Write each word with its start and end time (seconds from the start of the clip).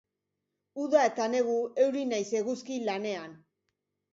Uda 0.83 1.03
eta 1.09 1.27
negu, 1.33 1.59
euri 1.85 2.03
nahiz 2.15 2.27
eguzki, 2.41 2.81
lanean. 2.89 3.37